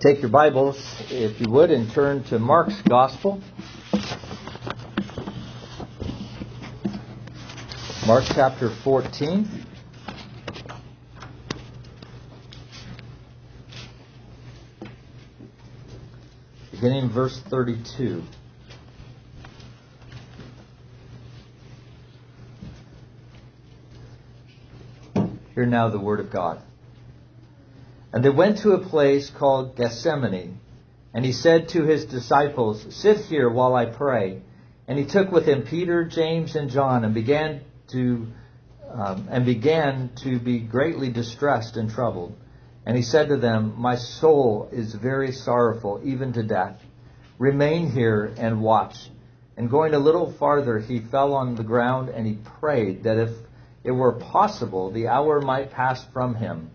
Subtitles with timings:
[0.00, 0.78] Take your Bibles,
[1.10, 3.42] if you would, and turn to Mark's Gospel.
[8.06, 9.48] Mark chapter 14.
[16.70, 18.22] Beginning verse 32.
[25.56, 26.62] Hear now the word of God.
[28.12, 30.60] And they went to a place called Gethsemane.
[31.14, 34.42] And he said to his disciples, Sit here while I pray.
[34.86, 38.28] And he took with him Peter, James, and John, and began to
[38.90, 42.34] um, and began to be greatly distressed and troubled.
[42.86, 46.80] And he said to them, My soul is very sorrowful, even to death.
[47.38, 48.96] Remain here and watch.
[49.56, 53.30] And going a little farther, he fell on the ground and he prayed that if
[53.84, 56.70] it were possible, the hour might pass from him.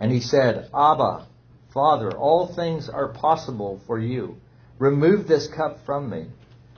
[0.00, 1.26] And he said, Abba,
[1.72, 4.36] Father, all things are possible for you.
[4.78, 6.26] Remove this cup from me.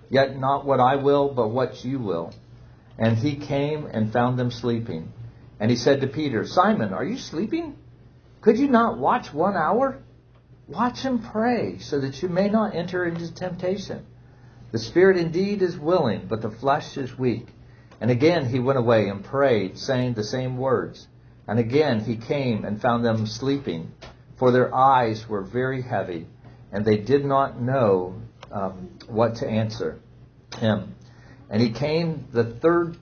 [0.08, 2.32] Yet not what I will, but what you will.
[2.98, 5.12] And he came and found them sleeping.
[5.60, 7.76] And he said to Peter, Simon, are you sleeping?
[8.40, 9.98] Could you not watch one hour?
[10.66, 14.06] Watch and pray, so that you may not enter into temptation.
[14.72, 17.48] The spirit indeed is willing, but the flesh is weak.
[18.00, 21.06] And again he went away and prayed, saying the same words.
[21.50, 23.90] And again he came and found them sleeping,
[24.36, 26.28] for their eyes were very heavy,
[26.70, 29.98] and they did not know um, what to answer
[30.58, 30.94] him.
[31.50, 32.96] And he came the third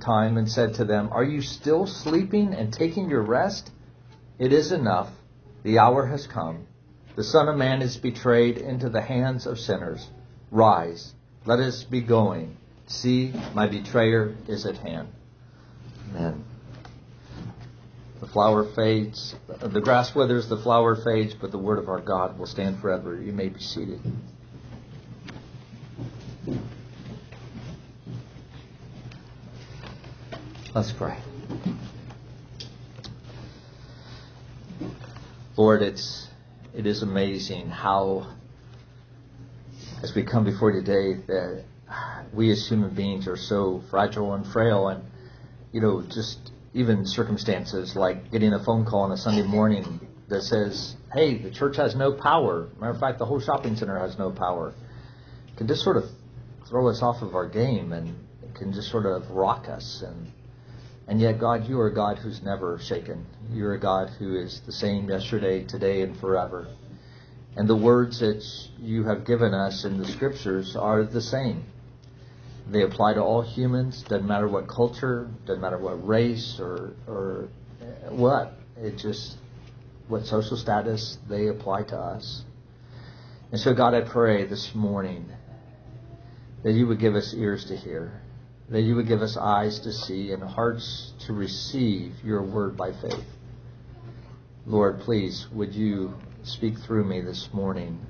[0.00, 3.70] time and said to them, Are you still sleeping and taking your rest?
[4.36, 5.10] It is enough.
[5.62, 6.66] The hour has come.
[7.14, 10.04] The Son of Man is betrayed into the hands of sinners.
[10.50, 11.14] Rise,
[11.46, 12.56] let us be going.
[12.88, 15.06] See, my betrayer is at hand.
[16.10, 16.44] Amen.
[18.22, 22.38] The flower fades, the grass withers, the flower fades, but the word of our God
[22.38, 23.20] will stand forever.
[23.20, 24.00] You may be seated.
[30.72, 31.18] Let's pray.
[35.56, 36.28] Lord, it's
[36.72, 38.28] it is amazing how
[40.00, 41.64] as we come before you today that
[42.32, 45.02] we as human beings are so fragile and frail and
[45.72, 50.42] you know just even circumstances like getting a phone call on a Sunday morning that
[50.42, 52.68] says, hey, the church has no power.
[52.80, 54.72] Matter of fact, the whole shopping center has no power.
[55.56, 56.04] Can just sort of
[56.68, 58.16] throw us off of our game and
[58.54, 60.02] can just sort of rock us.
[60.06, 60.32] And,
[61.06, 63.26] and yet, God, you are a God who's never shaken.
[63.50, 66.66] You're a God who is the same yesterday, today, and forever.
[67.54, 68.42] And the words that
[68.78, 71.64] you have given us in the scriptures are the same.
[72.70, 74.02] They apply to all humans.
[74.02, 77.48] Doesn't matter what culture, doesn't matter what race or or
[78.08, 78.54] what.
[78.76, 79.36] It just
[80.08, 82.44] what social status they apply to us.
[83.50, 85.28] And so, God, I pray this morning
[86.62, 88.22] that you would give us ears to hear,
[88.70, 92.92] that you would give us eyes to see and hearts to receive your word by
[92.92, 93.24] faith.
[94.64, 96.14] Lord, please, would you
[96.44, 98.06] speak through me this morning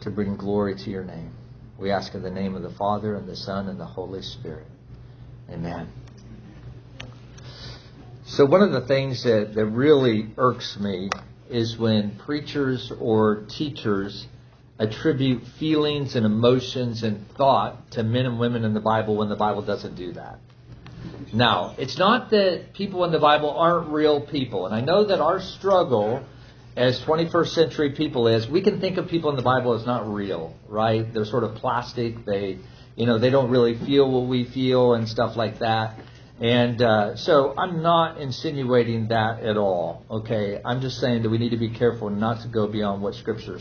[0.00, 1.32] to bring glory to your name.
[1.82, 4.68] We ask in the name of the Father, and the Son, and the Holy Spirit.
[5.50, 5.88] Amen.
[8.24, 11.10] So, one of the things that, that really irks me
[11.50, 14.28] is when preachers or teachers
[14.78, 19.34] attribute feelings and emotions and thought to men and women in the Bible when the
[19.34, 20.38] Bible doesn't do that.
[21.32, 25.18] Now, it's not that people in the Bible aren't real people, and I know that
[25.18, 26.22] our struggle
[26.76, 30.10] as 21st century people is, we can think of people in the Bible as not
[30.12, 31.12] real, right?
[31.12, 32.24] They're sort of plastic.
[32.24, 32.58] They,
[32.96, 35.98] you know, they don't really feel what we feel and stuff like that.
[36.40, 40.04] And uh, so I'm not insinuating that at all.
[40.10, 43.14] Okay, I'm just saying that we need to be careful not to go beyond what
[43.14, 43.60] Scripture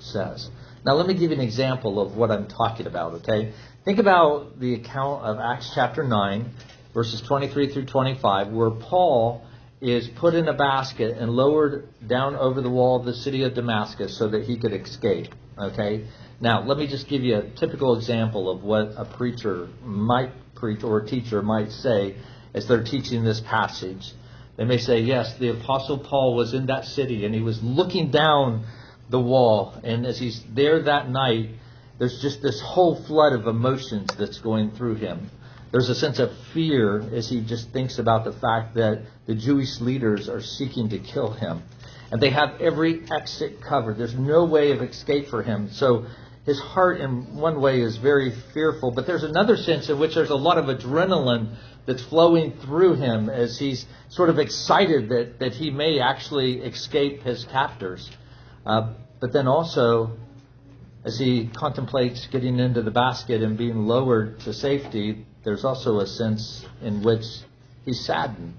[0.00, 0.50] says.
[0.84, 3.12] Now, let me give you an example of what I'm talking about.
[3.14, 3.52] Okay,
[3.84, 6.50] think about the account of Acts chapter nine,
[6.92, 9.46] verses 23 through 25, where Paul
[9.80, 13.54] is put in a basket and lowered down over the wall of the city of
[13.54, 15.28] Damascus so that he could escape.
[15.58, 16.06] Okay?
[16.40, 20.82] Now, let me just give you a typical example of what a preacher might preach
[20.82, 22.16] or a teacher might say
[22.54, 24.12] as they're teaching this passage.
[24.56, 28.10] They may say, Yes, the Apostle Paul was in that city and he was looking
[28.10, 28.66] down
[29.08, 29.74] the wall.
[29.82, 31.50] And as he's there that night,
[31.98, 35.30] there's just this whole flood of emotions that's going through him.
[35.72, 39.80] There's a sense of fear as he just thinks about the fact that the Jewish
[39.80, 41.62] leaders are seeking to kill him.
[42.10, 43.96] And they have every exit covered.
[43.96, 45.70] There's no way of escape for him.
[45.70, 46.06] So
[46.44, 48.90] his heart, in one way, is very fearful.
[48.90, 51.54] But there's another sense in which there's a lot of adrenaline
[51.86, 57.22] that's flowing through him as he's sort of excited that, that he may actually escape
[57.22, 58.10] his captors.
[58.66, 60.18] Uh, but then also,
[61.04, 66.06] as he contemplates getting into the basket and being lowered to safety, there's also a
[66.06, 67.24] sense in which
[67.84, 68.54] he's saddened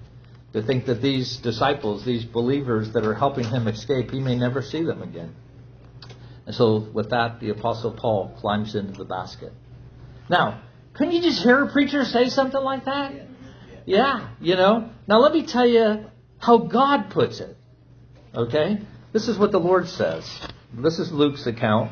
[0.53, 4.61] to think that these disciples, these believers that are helping him escape, he may never
[4.61, 5.33] see them again.
[6.45, 9.53] And so, with that, the Apostle Paul climbs into the basket.
[10.29, 10.61] Now,
[10.93, 13.13] couldn't you just hear a preacher say something like that?
[13.85, 14.89] Yeah, you know.
[15.07, 16.05] Now, let me tell you
[16.39, 17.55] how God puts it.
[18.35, 18.79] Okay?
[19.13, 20.29] This is what the Lord says.
[20.73, 21.91] This is Luke's account.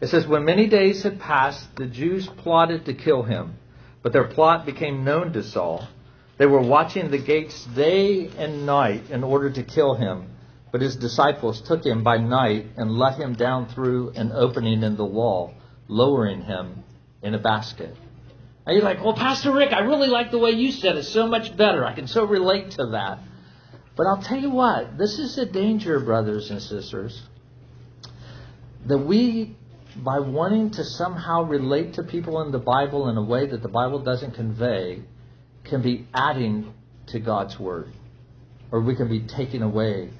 [0.00, 3.56] It says, When many days had passed, the Jews plotted to kill him,
[4.02, 5.86] but their plot became known to Saul.
[6.38, 10.36] They were watching the gates day and night in order to kill him.
[10.72, 14.96] But his disciples took him by night and let him down through an opening in
[14.96, 15.54] the wall,
[15.88, 16.84] lowering him
[17.22, 17.94] in a basket.
[18.66, 21.26] And you're like, well, Pastor Rick, I really like the way you said it so
[21.26, 21.84] much better.
[21.84, 23.18] I can so relate to that.
[23.96, 27.20] But I'll tell you what, this is a danger, brothers and sisters,
[28.86, 29.56] that we,
[29.96, 33.68] by wanting to somehow relate to people in the Bible in a way that the
[33.68, 35.02] Bible doesn't convey,
[35.64, 36.72] can be adding
[37.08, 37.92] to God's Word.
[38.70, 40.10] Or we can be taking away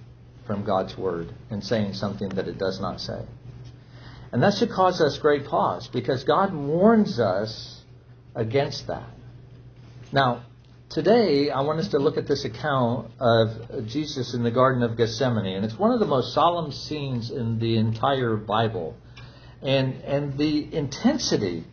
[0.46, 3.22] from God's Word and saying something that it does not say.
[4.32, 7.82] And that should cause us great pause because God warns us
[8.34, 9.08] against that.
[10.12, 10.44] Now,
[10.88, 14.96] today I want us to look at this account of Jesus in the Garden of
[14.96, 15.56] Gethsemane.
[15.56, 18.96] And it's one of the most solemn scenes in the entire Bible.
[19.62, 21.64] And, and the intensity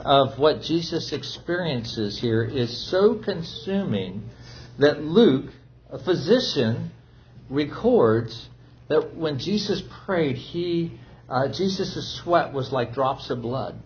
[0.00, 4.28] of what Jesus experiences here is so consuming
[4.78, 5.50] that Luke,
[5.90, 6.90] a physician,
[7.48, 8.48] records
[8.88, 10.98] that when Jesus prayed, he
[11.28, 13.80] uh, Jesus' sweat was like drops of blood.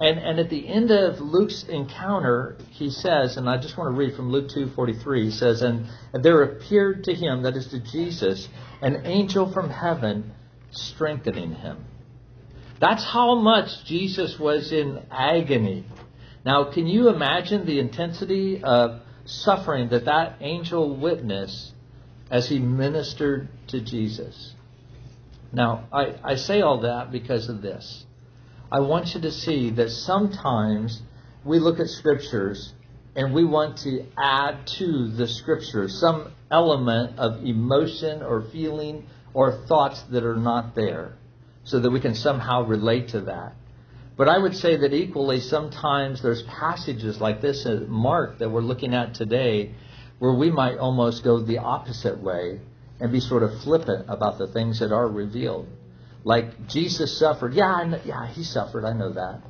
[0.00, 3.98] And, and at the end of Luke's encounter, he says, and I just want to
[3.98, 7.78] read from Luke 2.43, he says, and, and there appeared to him, that is to
[7.78, 8.48] Jesus,
[8.82, 10.32] an angel from heaven
[10.72, 11.84] strengthening him.
[12.84, 15.86] That's how much Jesus was in agony.
[16.44, 21.72] Now, can you imagine the intensity of suffering that that angel witnessed
[22.30, 24.52] as he ministered to Jesus?
[25.50, 28.04] Now, I, I say all that because of this.
[28.70, 31.00] I want you to see that sometimes
[31.42, 32.74] we look at scriptures
[33.16, 39.64] and we want to add to the scriptures some element of emotion or feeling or
[39.68, 41.16] thoughts that are not there
[41.64, 43.54] so that we can somehow relate to that.
[44.16, 48.60] But I would say that equally sometimes there's passages like this in Mark that we're
[48.60, 49.74] looking at today
[50.20, 52.60] where we might almost go the opposite way
[53.00, 55.68] and be sort of flippant about the things that are revealed.
[56.22, 57.54] Like Jesus suffered.
[57.54, 58.84] Yeah, know, yeah, he suffered.
[58.84, 59.40] I know that.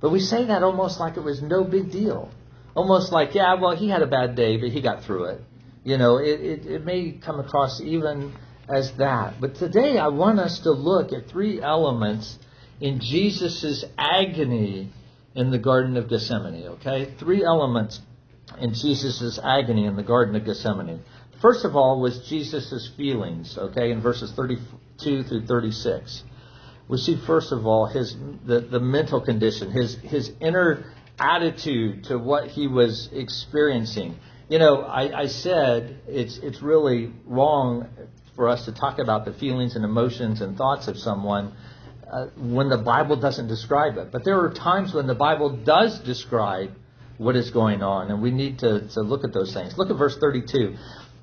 [0.00, 2.30] But we say that almost like it was no big deal.
[2.74, 5.42] Almost like, yeah, well, he had a bad day, but he got through it.
[5.84, 8.32] You know, it, it, it may come across even
[8.68, 9.40] as that.
[9.40, 12.38] But today I want us to look at three elements
[12.80, 14.90] in Jesus' agony
[15.34, 17.14] in the Garden of Gethsemane, okay?
[17.18, 18.00] Three elements
[18.58, 21.02] in Jesus' agony in the Garden of Gethsemane.
[21.40, 26.22] First of all, was Jesus' feelings, okay, in verses 32 through 36.
[26.88, 30.84] We see, first of all, his the, the mental condition, his, his inner
[31.18, 34.16] attitude to what he was experiencing.
[34.48, 37.88] You know, I, I said it's, it's really wrong
[38.36, 41.52] for us to talk about the feelings and emotions and thoughts of someone
[42.10, 44.10] uh, when the Bible doesn't describe it.
[44.12, 46.70] But there are times when the Bible does describe
[47.16, 49.78] what is going on, and we need to, to look at those things.
[49.78, 50.76] Look at verse 32.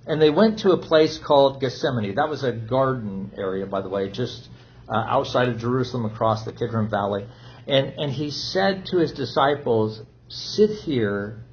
[0.08, 2.16] And they went to a place called Gethsemane.
[2.16, 4.50] That was a garden area, by the way, just
[4.90, 7.28] uh, outside of Jerusalem across the Kidron Valley.
[7.68, 11.44] And, and he said to his disciples, Sit here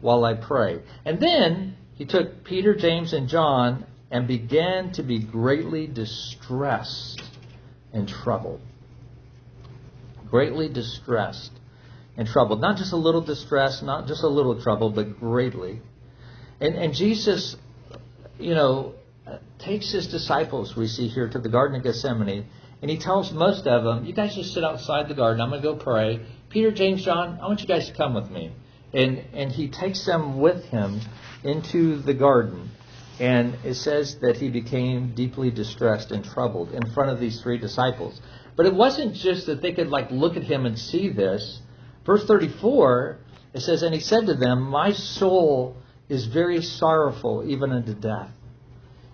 [0.00, 0.80] while I pray.
[1.04, 7.22] And then he took Peter, James, and John and began to be greatly distressed
[7.92, 8.60] and troubled.
[10.28, 11.52] Greatly distressed
[12.16, 12.60] and troubled.
[12.60, 15.80] Not just a little distress, not just a little trouble, but greatly.
[16.60, 17.56] And, and Jesus
[18.38, 18.94] you know,
[19.58, 22.46] takes his disciples, we see here, to the Garden of Gethsemane,
[22.82, 25.40] and he tells most of them, You guys just sit outside the garden.
[25.40, 26.20] I'm going to go pray.
[26.50, 28.52] Peter, James, John, I want you guys to come with me.
[28.92, 31.00] And, and he takes them with him
[31.42, 32.70] into the garden.
[33.18, 37.58] And it says that he became deeply distressed and troubled in front of these three
[37.58, 38.20] disciples.
[38.56, 41.60] But it wasn't just that they could like look at him and see this.
[42.04, 43.18] Verse 34,
[43.54, 45.76] it says, And he said to them, My soul
[46.08, 48.30] is very sorrowful, even unto death.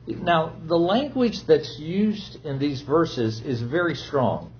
[0.07, 4.53] Now, the language that's used in these verses is very strong.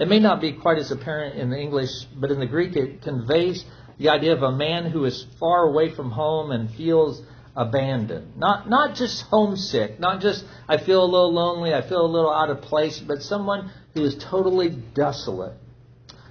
[0.00, 3.02] It may not be quite as apparent in the English, but in the Greek it
[3.02, 3.64] conveys
[3.98, 7.20] the idea of a man who is far away from home and feels
[7.58, 8.36] abandoned.
[8.36, 12.32] Not, not just homesick, not just I feel a little lonely, I feel a little
[12.32, 15.54] out of place, but someone who is totally desolate,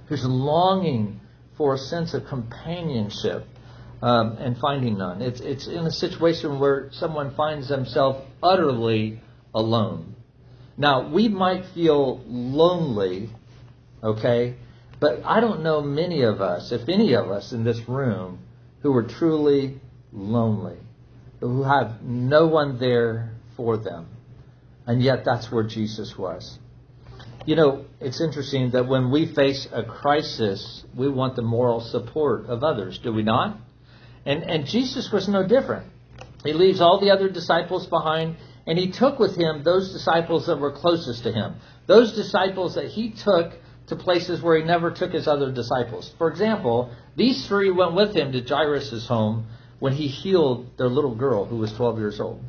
[0.06, 1.20] who's longing
[1.58, 3.44] for a sense of companionship
[4.00, 5.20] um, and finding none.
[5.20, 9.20] It's, it's in a situation where someone finds themselves utterly
[9.54, 10.14] alone.
[10.78, 13.28] Now, we might feel lonely,
[14.02, 14.54] okay,
[14.98, 18.38] but I don't know many of us, if any of us in this room,
[18.80, 19.78] who are truly
[20.10, 20.78] lonely,
[21.40, 24.08] who have no one there for them.
[24.86, 26.58] And yet that's where Jesus was.
[27.44, 32.46] You know, it's interesting that when we face a crisis, we want the moral support
[32.46, 33.58] of others, do we not?
[34.26, 35.86] And, and Jesus was no different.
[36.44, 40.58] He leaves all the other disciples behind, and he took with him those disciples that
[40.58, 41.56] were closest to him.
[41.86, 43.52] Those disciples that he took
[43.86, 46.12] to places where he never took his other disciples.
[46.18, 49.46] For example, these three went with him to Jairus' home
[49.78, 52.42] when he healed their little girl who was 12 years old.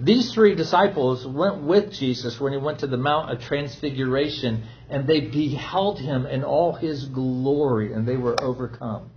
[0.00, 5.06] These three disciples went with Jesus when he went to the Mount of Transfiguration, and
[5.06, 9.10] they beheld him in all his glory, and they were overcome.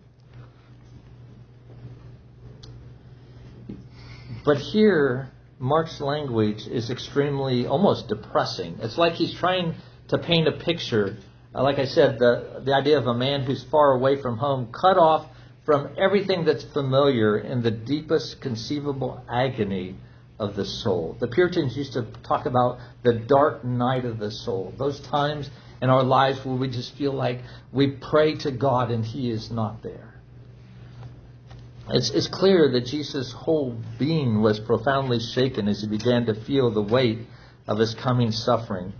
[4.45, 8.77] But here, Mark's language is extremely, almost depressing.
[8.81, 9.75] It's like he's trying
[10.09, 11.17] to paint a picture.
[11.53, 14.97] Like I said, the, the idea of a man who's far away from home, cut
[14.97, 15.25] off
[15.67, 19.97] from everything that's familiar in the deepest conceivable agony
[20.39, 21.17] of the soul.
[21.19, 25.49] The Puritans used to talk about the dark night of the soul, those times
[25.81, 27.41] in our lives where we just feel like
[27.73, 30.13] we pray to God and He is not there.
[31.89, 36.71] It's, it's clear that Jesus' whole being was profoundly shaken as he began to feel
[36.71, 37.19] the weight
[37.67, 38.93] of his coming suffering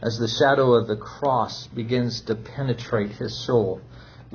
[0.00, 3.82] as the shadow of the cross begins to penetrate his soul,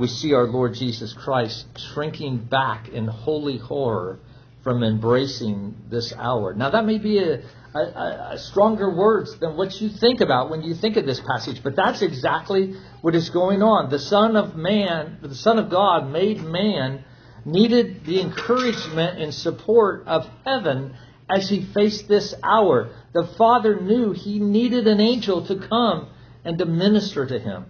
[0.01, 4.17] we see our Lord Jesus Christ shrinking back in holy horror
[4.63, 6.55] from embracing this hour.
[6.55, 7.43] Now, that may be a,
[7.75, 11.61] a, a, stronger words than what you think about when you think of this passage,
[11.63, 13.91] but that's exactly what is going on.
[13.91, 17.03] The Son of Man, the Son of God, made man,
[17.45, 20.95] needed the encouragement and support of heaven
[21.29, 22.89] as he faced this hour.
[23.13, 26.09] The Father knew he needed an angel to come
[26.43, 27.65] and to minister to him.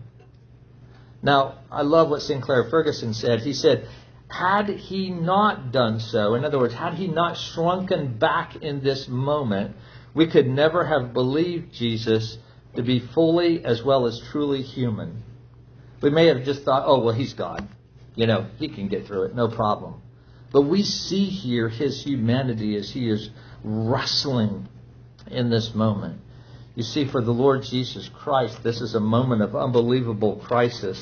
[1.23, 3.41] Now, I love what Sinclair Ferguson said.
[3.41, 3.87] He said,
[4.27, 9.07] had he not done so, in other words, had he not shrunken back in this
[9.07, 9.75] moment,
[10.13, 12.37] we could never have believed Jesus
[12.75, 15.23] to be fully as well as truly human.
[16.01, 17.67] We may have just thought, oh, well, he's God.
[18.15, 20.01] You know, he can get through it, no problem.
[20.51, 23.29] But we see here his humanity as he is
[23.63, 24.67] wrestling
[25.27, 26.21] in this moment.
[26.81, 30.99] You see, for the Lord Jesus Christ, this is a moment of unbelievable crisis.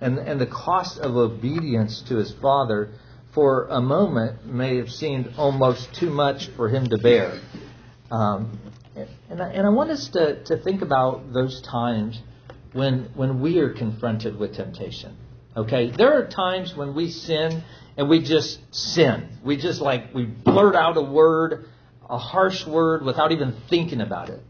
[0.00, 2.94] And, and the cost of obedience to his Father
[3.34, 7.38] for a moment may have seemed almost too much for him to bear.
[8.10, 8.58] Um,
[9.28, 12.18] and, I, and I want us to, to think about those times
[12.72, 15.14] when, when we are confronted with temptation.
[15.54, 15.90] Okay?
[15.90, 17.62] There are times when we sin
[17.98, 19.28] and we just sin.
[19.44, 21.66] We just like, we blurt out a word
[22.08, 24.42] a harsh word without even thinking about it.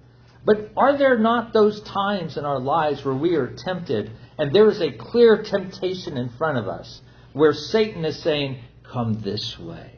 [0.45, 4.69] But are there not those times in our lives where we are tempted and there
[4.69, 7.01] is a clear temptation in front of us
[7.33, 9.93] where Satan is saying, Come this way?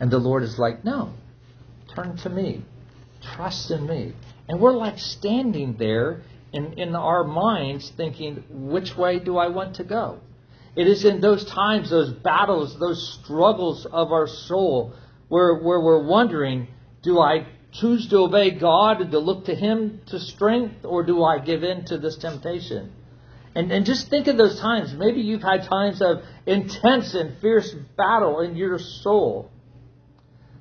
[0.00, 1.14] And the Lord is like, No,
[1.94, 2.64] turn to me,
[3.22, 4.12] trust in me.
[4.48, 9.76] And we're like standing there in, in our minds thinking, Which way do I want
[9.76, 10.18] to go?
[10.76, 14.92] It is in those times, those battles, those struggles of our soul
[15.28, 16.66] where, where we're wondering,
[17.02, 21.22] do I choose to obey God and to look to Him to strength, or do
[21.22, 22.92] I give in to this temptation?
[23.54, 24.92] And, and just think of those times.
[24.92, 29.50] Maybe you've had times of intense and fierce battle in your soul.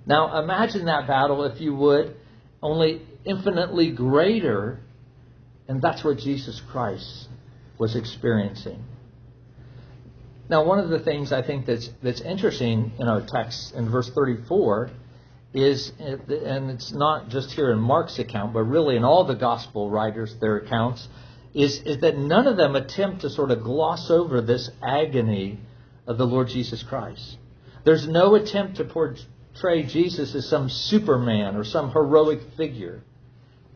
[0.05, 2.15] Now imagine that battle, if you would,
[2.62, 4.79] only infinitely greater,
[5.67, 7.29] and that's what Jesus Christ
[7.77, 8.84] was experiencing.
[10.50, 14.10] Now, one of the things I think that's that's interesting in our text in verse
[14.10, 14.91] 34
[15.54, 19.90] is, and it's not just here in Mark's account, but really in all the gospel
[19.90, 21.08] writers, their accounts,
[21.54, 25.60] is, is that none of them attempt to sort of gloss over this agony
[26.08, 27.38] of the Lord Jesus Christ.
[27.84, 33.04] There's no attempt to portray Jesus as some Superman or some heroic figure.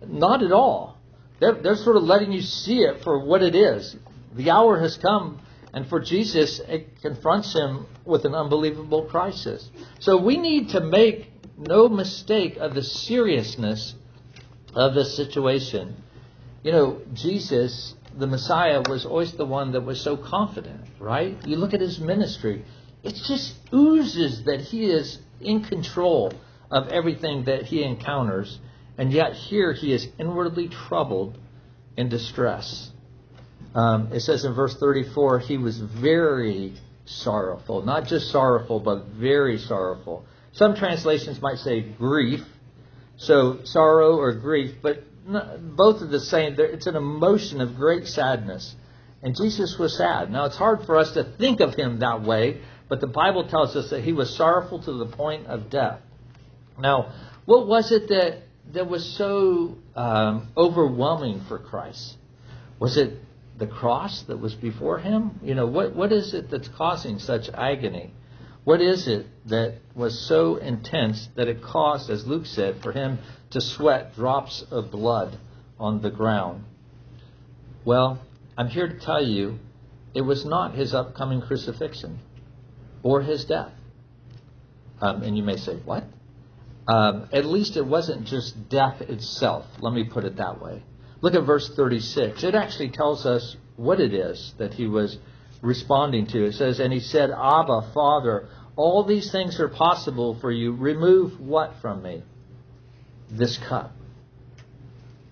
[0.06, 0.98] Not at all.
[1.40, 3.96] They're, they're sort of letting you see it for what it is.
[4.34, 5.40] The hour has come
[5.74, 9.70] and for Jesus, it confronts him with an unbelievable crisis.
[10.00, 13.96] So we need to make no mistake of the seriousness
[14.74, 15.96] of the situation.
[16.64, 21.36] You know, Jesus, the Messiah, was always the one that was so confident, right?
[21.46, 22.64] You look at his ministry.
[23.04, 26.34] it just oozes that he is in control
[26.70, 28.60] of everything that he encounters,
[28.98, 31.38] and yet here he is inwardly troubled
[31.96, 32.92] in distress.
[33.74, 36.74] Um, it says in verse 34, he was very
[37.06, 37.84] sorrowful.
[37.84, 40.26] Not just sorrowful, but very sorrowful.
[40.58, 42.42] Some translations might say grief.
[43.18, 45.04] So sorrow or grief, but
[45.76, 46.56] both are the same.
[46.58, 48.76] It's an emotion of great sadness.
[49.24, 50.32] And Jesus was sad.
[50.32, 53.76] Now, it's hard for us to think of him that way, but the Bible tells
[53.76, 56.00] us that he was sorrowful to the point of death.
[56.80, 57.12] Now,
[57.46, 62.16] what was it that, that was so um, overwhelming for Christ?
[62.80, 63.14] Was it
[63.58, 65.40] the cross that was before him?
[65.42, 68.14] You know, what, what is it that's causing such agony?
[68.68, 73.18] What is it that was so intense that it caused, as Luke said, for him
[73.52, 75.38] to sweat drops of blood
[75.80, 76.66] on the ground?
[77.86, 78.20] Well,
[78.58, 79.60] I'm here to tell you
[80.14, 82.20] it was not his upcoming crucifixion
[83.04, 83.72] or his death.
[85.00, 86.04] Um, and you may say, what?
[86.90, 89.66] Um, at least it wasn't just death itself.
[89.80, 90.84] Let me put it that way.
[91.22, 92.44] Look at verse 36.
[92.44, 95.18] It actually tells us what it is that he was
[95.62, 96.46] responding to.
[96.46, 98.48] It says, And he said, Abba, Father,
[98.78, 100.72] all these things are possible for you.
[100.72, 102.24] Remove what from me?
[103.30, 103.92] This cup.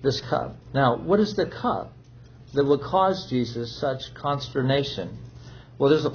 [0.01, 0.55] This cup.
[0.73, 1.93] Now, what is the cup
[2.53, 5.17] that would cause Jesus such consternation?
[5.77, 6.13] Well, there's a,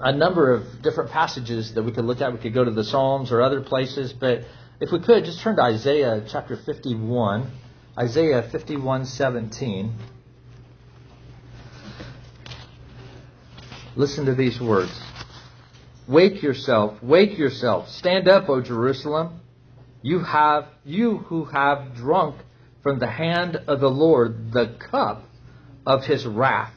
[0.00, 2.32] a number of different passages that we could look at.
[2.32, 4.44] We could go to the Psalms or other places, but
[4.80, 7.50] if we could, just turn to Isaiah chapter 51.
[7.96, 9.92] Isaiah 51:17.
[13.94, 14.98] Listen to these words.
[16.08, 17.88] Wake yourself, wake yourself.
[17.88, 19.40] Stand up, O Jerusalem.
[20.02, 22.36] You have you who have drunk
[22.82, 25.22] from the hand of the Lord the cup
[25.86, 26.74] of his wrath,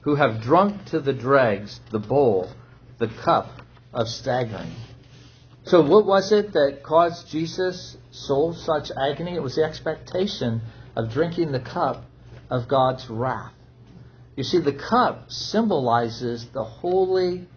[0.00, 2.50] who have drunk to the dregs the bowl,
[2.98, 3.50] the cup
[3.92, 4.72] of staggering.
[5.64, 9.34] So what was it that caused Jesus' soul such agony?
[9.34, 10.60] It was the expectation
[10.96, 12.04] of drinking the cup
[12.50, 13.52] of God's wrath.
[14.36, 17.48] You see, the cup symbolizes the holy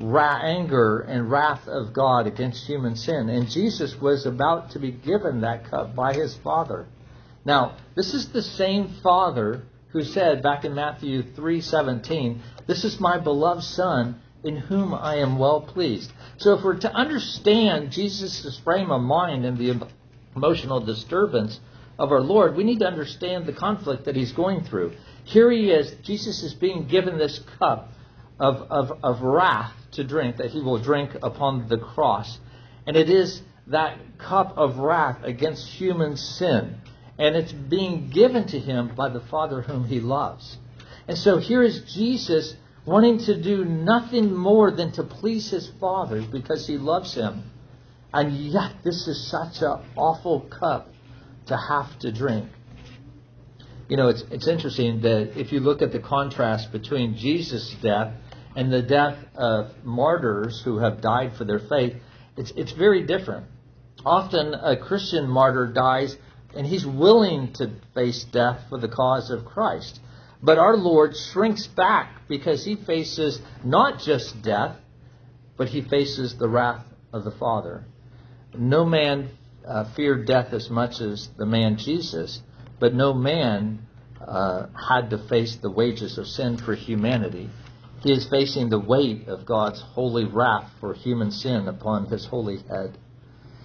[0.00, 3.28] anger and wrath of God against human sin.
[3.28, 6.86] And Jesus was about to be given that cup by his Father.
[7.44, 13.18] Now, this is the same Father who said back in Matthew 3:17, "This is my
[13.18, 18.90] beloved son in whom I am well pleased." So if we're to understand Jesus' frame
[18.90, 19.80] of mind and the
[20.36, 21.58] emotional disturbance
[21.98, 24.92] of our Lord, we need to understand the conflict that he's going through.
[25.24, 27.90] Here he is, Jesus is being given this cup
[28.38, 32.38] of, of, of wrath to drink that he will drink upon the cross.
[32.86, 36.76] And it is that cup of wrath against human sin.
[37.18, 40.56] And it's being given to him by the Father whom he loves.
[41.08, 46.22] And so here is Jesus wanting to do nothing more than to please his Father
[46.22, 47.50] because he loves him.
[48.12, 50.88] And yet, this is such an awful cup
[51.46, 52.48] to have to drink.
[53.88, 58.14] You know, it's, it's interesting that if you look at the contrast between Jesus' death
[58.58, 61.94] and the death of martyrs who have died for their faith,
[62.36, 63.46] it's, it's very different.
[64.04, 66.16] Often a Christian martyr dies
[66.56, 70.00] and he's willing to face death for the cause of Christ.
[70.42, 74.74] But our Lord shrinks back because he faces not just death,
[75.56, 77.84] but he faces the wrath of the Father.
[78.56, 79.28] No man
[79.64, 82.42] uh, feared death as much as the man Jesus,
[82.80, 83.86] but no man
[84.20, 87.50] uh, had to face the wages of sin for humanity.
[88.00, 92.58] He is facing the weight of God's holy wrath for human sin upon his holy
[92.68, 92.96] head.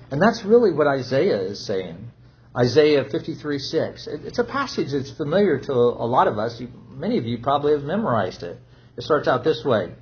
[0.09, 2.11] And that's really what Isaiah is saying.
[2.55, 4.07] Isaiah 53 6.
[4.07, 6.61] It's a passage that's familiar to a lot of us.
[6.89, 8.59] Many of you probably have memorized it.
[8.95, 9.93] It starts out this way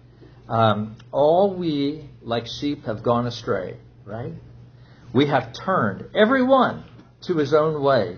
[0.50, 4.34] um, All we like sheep have gone astray, right?
[5.14, 6.84] We have turned every one
[7.24, 8.18] to his own way.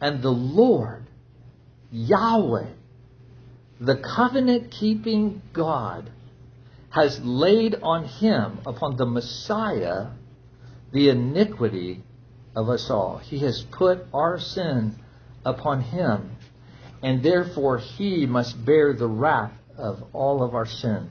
[0.00, 1.06] And the Lord,
[1.90, 2.68] Yahweh,
[3.80, 6.10] the covenant keeping God,
[6.90, 10.08] has laid on him, upon the Messiah,
[10.92, 12.02] the iniquity
[12.54, 13.18] of us all.
[13.18, 14.96] He has put our sin
[15.44, 16.36] upon him,
[17.02, 21.08] and therefore he must bear the wrath of all of our sin.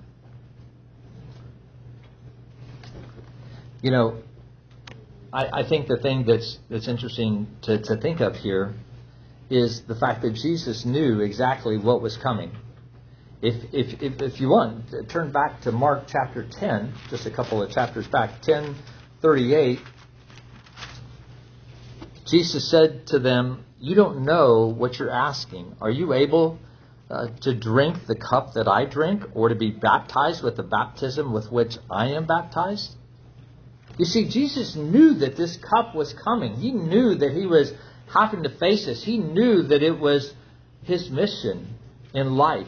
[3.81, 4.21] You know,
[5.31, 8.73] I, I think the thing that's that's interesting to, to think of here
[9.49, 12.51] is the fact that Jesus knew exactly what was coming.
[13.41, 17.63] If, if, if, if you want, turn back to Mark chapter 10, just a couple
[17.63, 18.75] of chapters back, 10,
[19.21, 19.79] 38.
[22.29, 25.75] Jesus said to them, You don't know what you're asking.
[25.81, 26.59] Are you able
[27.09, 31.33] uh, to drink the cup that I drink or to be baptized with the baptism
[31.33, 32.95] with which I am baptized?
[33.97, 36.55] You see, Jesus knew that this cup was coming.
[36.55, 37.73] He knew that he was
[38.09, 39.03] having to face this.
[39.03, 40.33] He knew that it was
[40.83, 41.75] his mission
[42.13, 42.67] in life.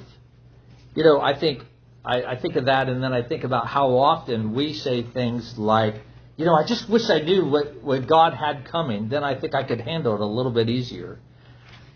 [0.95, 1.63] You know, I think
[2.03, 5.57] I, I think of that, and then I think about how often we say things
[5.57, 5.95] like,
[6.35, 9.09] "You know, I just wish I knew what what God had coming.
[9.09, 11.19] Then I think I could handle it a little bit easier."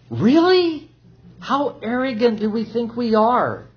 [0.10, 0.92] Really?
[1.40, 3.68] How arrogant do we think we are?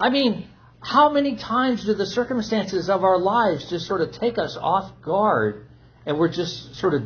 [0.00, 0.48] I mean,
[0.80, 4.90] how many times do the circumstances of our lives just sort of take us off
[5.02, 5.66] guard
[6.06, 7.04] and we're just sort of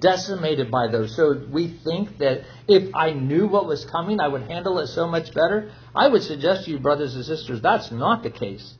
[0.00, 1.14] decimated by those.
[1.14, 5.06] So we think that if I knew what was coming, I would handle it so
[5.06, 5.70] much better.
[5.94, 8.74] I would suggest to you, brothers and sisters, that's not the case.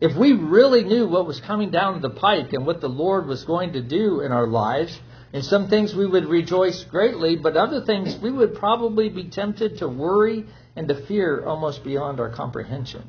[0.00, 3.44] If we really knew what was coming down the pike and what the Lord was
[3.44, 4.98] going to do in our lives,
[5.32, 9.78] in some things we would rejoice greatly, but other things we would probably be tempted
[9.78, 13.04] to worry and to fear almost beyond our comprehension.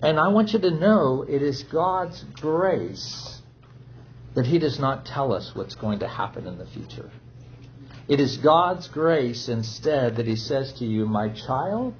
[0.00, 3.41] And I want you to know it is God's grace
[4.34, 7.10] that He does not tell us what's going to happen in the future.
[8.08, 11.94] It is God's grace instead that He says to you, My child,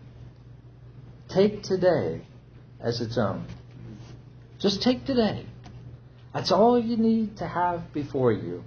[1.28, 2.22] take today
[2.80, 3.46] as its own.
[4.58, 5.46] Just take today.
[6.32, 8.64] That's all you need to have before you.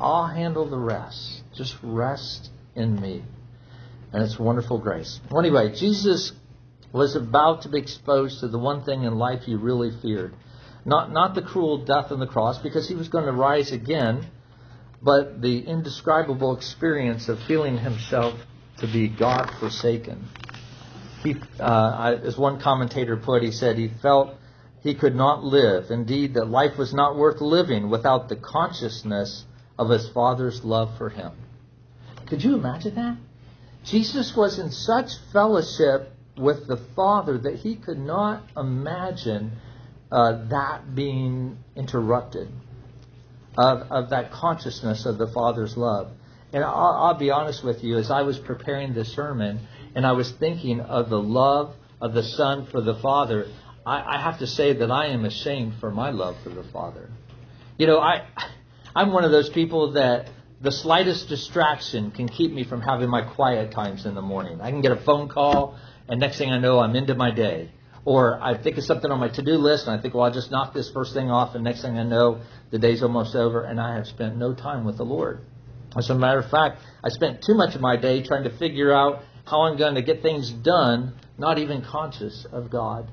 [0.00, 1.42] I'll handle the rest.
[1.54, 3.24] Just rest in me.
[4.12, 5.20] And it's wonderful grace.
[5.30, 6.32] Well, anyway, Jesus
[6.92, 10.34] was about to be exposed to the one thing in life he really feared.
[10.86, 14.24] Not, not the cruel death on the cross, because he was going to rise again,
[15.02, 18.38] but the indescribable experience of feeling himself
[18.78, 20.28] to be God forsaken.
[21.24, 24.36] He, uh, as one commentator put, he said he felt
[24.84, 25.90] he could not live.
[25.90, 29.44] Indeed, that life was not worth living without the consciousness
[29.76, 31.32] of his Father's love for him.
[32.28, 33.16] Could you imagine that?
[33.84, 39.52] Jesus was in such fellowship with the Father that he could not imagine
[40.10, 42.48] uh, that being interrupted,
[43.56, 46.10] of, of that consciousness of the Father's love.
[46.52, 49.60] And I'll, I'll be honest with you, as I was preparing this sermon
[49.94, 53.46] and I was thinking of the love of the Son for the Father,
[53.84, 57.08] I, I have to say that I am ashamed for my love for the Father.
[57.78, 58.26] You know, I,
[58.94, 60.28] I'm one of those people that
[60.60, 64.60] the slightest distraction can keep me from having my quiet times in the morning.
[64.60, 67.70] I can get a phone call, and next thing I know, I'm into my day.
[68.06, 70.32] Or I think of something on my to do list, and I think, well, I'll
[70.32, 72.40] just knock this first thing off, and next thing I know,
[72.70, 75.40] the day's almost over, and I have spent no time with the Lord.
[75.96, 78.94] As a matter of fact, I spent too much of my day trying to figure
[78.94, 83.10] out how I'm going to get things done, not even conscious of God.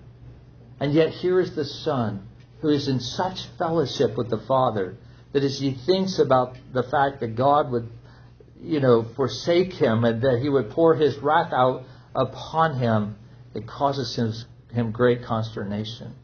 [0.79, 2.27] And yet, here is the Son
[2.61, 4.95] who is in such fellowship with the Father
[5.31, 7.89] that as he thinks about the fact that God would,
[8.61, 11.83] you know, forsake him and that he would pour his wrath out
[12.15, 13.15] upon him,
[13.55, 14.33] it causes him,
[14.73, 16.15] him great consternation.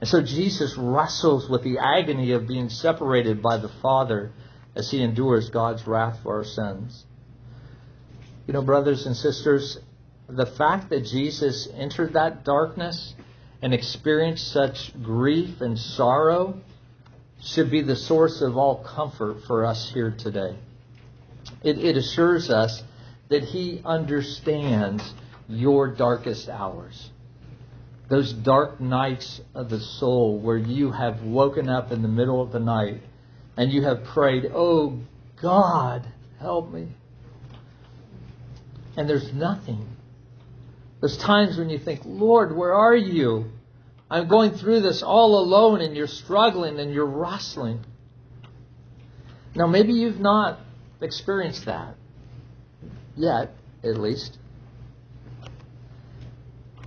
[0.00, 4.32] And so Jesus wrestles with the agony of being separated by the Father
[4.74, 7.04] as he endures God's wrath for our sins.
[8.46, 9.78] You know, brothers and sisters,
[10.28, 13.14] the fact that Jesus entered that darkness
[13.62, 16.60] and experienced such grief and sorrow
[17.40, 20.56] should be the source of all comfort for us here today.
[21.62, 22.82] It, it assures us
[23.28, 25.14] that He understands
[25.48, 27.11] your darkest hours.
[28.12, 32.52] Those dark nights of the soul where you have woken up in the middle of
[32.52, 33.00] the night
[33.56, 34.98] and you have prayed, Oh
[35.40, 36.06] God,
[36.38, 36.88] help me.
[38.98, 39.88] And there's nothing.
[41.00, 43.50] There's times when you think, Lord, where are you?
[44.10, 47.82] I'm going through this all alone and you're struggling and you're wrestling.
[49.54, 50.60] Now, maybe you've not
[51.00, 51.94] experienced that
[53.16, 54.36] yet, at least.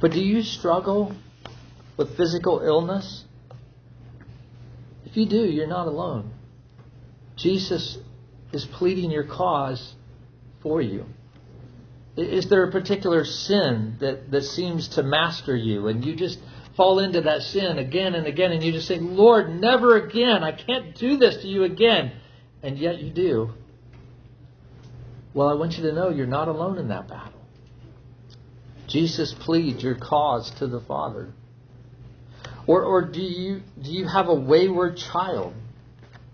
[0.01, 1.15] But do you struggle
[1.97, 3.23] with physical illness?
[5.05, 6.31] If you do, you're not alone.
[7.37, 7.97] Jesus
[8.51, 9.93] is pleading your cause
[10.61, 11.05] for you.
[12.17, 16.39] Is there a particular sin that, that seems to master you and you just
[16.75, 20.43] fall into that sin again and again, and you just say, Lord, never again.
[20.43, 22.11] I can't do this to you again.
[22.61, 23.51] And yet you do.
[25.33, 27.34] Well, I want you to know you're not alone in that battle.
[28.95, 31.33] Jesus pleads your cause to the Father.
[32.65, 35.53] Or, or do, you, do you have a wayward child?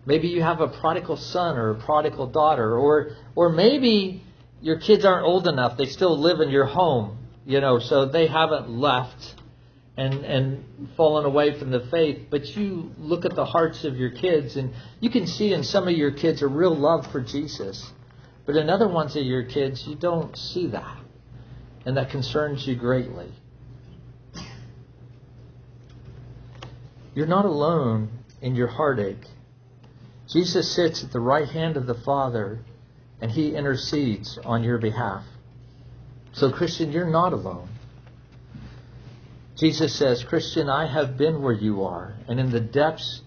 [0.05, 2.77] Maybe you have a prodigal son or a prodigal daughter.
[2.77, 4.21] Or, or maybe
[4.61, 5.75] your kids aren't old enough.
[5.75, 9.35] They still live in your home, you know, so they haven't left
[9.97, 10.63] and and
[10.95, 14.71] fallen away from the faith, but you look at the hearts of your kids and
[14.99, 17.91] you can see in some of your kids a real love for Jesus.
[18.45, 21.00] But in other ones of your kids, you don't see that.
[21.85, 23.31] And that concerns you greatly.
[27.13, 28.09] You're not alone
[28.41, 29.25] in your heartache.
[30.31, 32.59] Jesus sits at the right hand of the Father
[33.19, 35.23] and he intercedes on your behalf.
[36.33, 37.69] So, Christian, you're not alone.
[39.57, 43.21] Jesus says, Christian, I have been where you are, and in the depths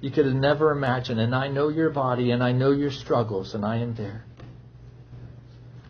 [0.00, 3.54] you could have never imagined, and I know your body, and I know your struggles,
[3.54, 4.24] and I am there.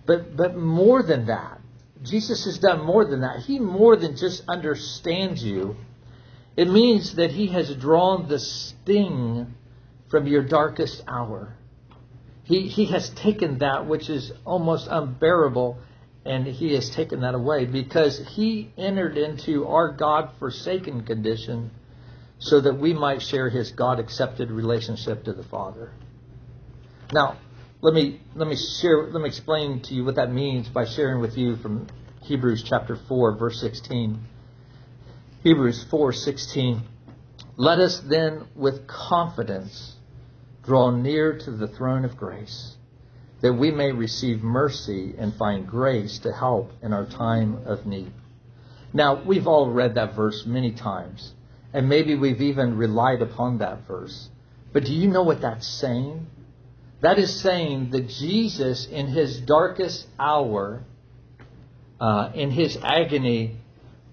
[0.06, 1.60] But, but more than that,
[2.02, 3.40] Jesus has done more than that.
[3.40, 5.76] He more than just understands you.
[6.56, 9.54] It means that He has drawn the sting
[10.10, 11.56] from your darkest hour.
[12.44, 15.78] He, he has taken that which is almost unbearable
[16.24, 21.70] and He has taken that away because He entered into our God forsaken condition
[22.38, 25.92] so that we might share His God accepted relationship to the Father.
[27.12, 27.36] Now,
[27.82, 31.20] let me let me share let me explain to you what that means by sharing
[31.20, 31.88] with you from
[32.22, 34.20] Hebrews chapter 4 verse 16.
[35.42, 36.82] Hebrews 4:16
[37.56, 39.96] Let us then with confidence
[40.62, 42.76] draw near to the throne of grace
[43.40, 48.12] that we may receive mercy and find grace to help in our time of need.
[48.92, 51.32] Now, we've all read that verse many times,
[51.72, 54.28] and maybe we've even relied upon that verse.
[54.72, 56.28] But do you know what that's saying?
[57.02, 60.84] That is saying that Jesus, in his darkest hour,
[62.00, 63.56] uh, in his agony,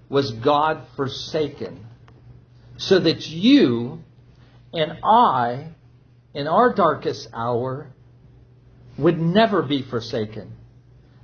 [0.09, 1.85] was God forsaken.
[2.77, 3.99] So that you
[4.73, 5.67] and I,
[6.33, 7.93] in our darkest hour,
[8.97, 10.53] would never be forsaken.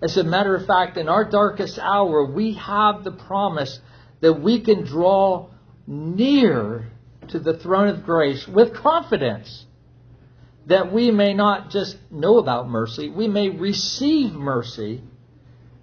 [0.04, 3.80] As a matter of fact, in our darkest hour, we have the promise
[4.21, 5.47] that we can draw
[5.88, 6.91] near
[7.30, 9.65] to the throne of grace with confidence
[10.67, 15.01] that we may not just know about mercy, we may receive mercy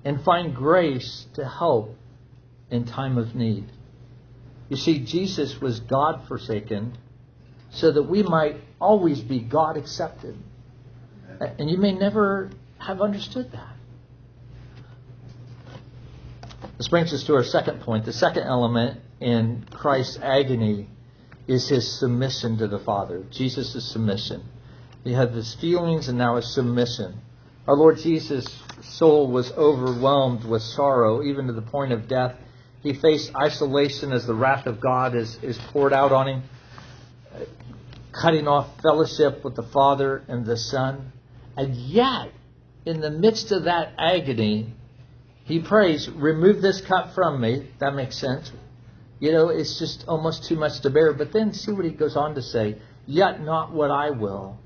[0.05, 1.97] and find grace to help
[2.71, 3.67] in time of need.
[4.69, 6.97] You see, Jesus was God forsaken
[7.71, 10.37] so that we might always be God accepted.
[11.59, 13.77] And you may never have understood that.
[16.77, 18.05] This brings us to our second point.
[18.05, 20.89] The second element in Christ's agony
[21.47, 23.25] is his submission to the Father.
[23.31, 24.43] Jesus' submission.
[25.05, 27.21] He had his feelings and now his submission.
[27.67, 28.47] Our Lord Jesus'
[28.83, 32.37] soul was overwhelmed with sorrow, even to the point of death.
[32.83, 36.43] He faced isolation as the wrath of God is, is poured out on him,
[38.13, 41.13] cutting off fellowship with the Father and the Son.
[41.57, 42.33] And yet,
[42.85, 44.73] in the midst of that agony,
[45.45, 47.69] he prays, Remove this cup from me.
[47.79, 48.51] That makes sense.
[49.21, 51.13] You know, it's just almost too much to bear.
[51.13, 54.59] But then see what he goes on to say Yet not what I will,